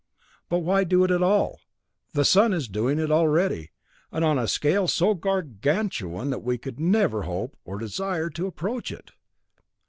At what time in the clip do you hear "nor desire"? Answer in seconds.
7.67-8.31